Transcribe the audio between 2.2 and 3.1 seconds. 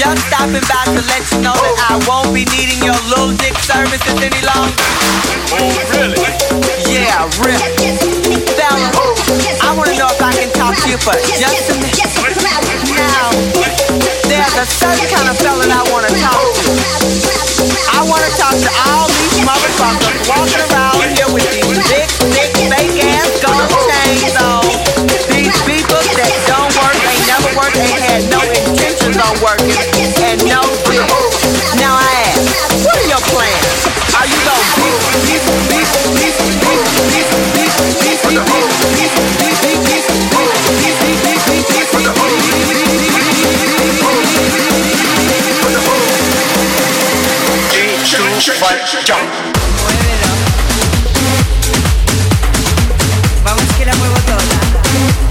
be needing your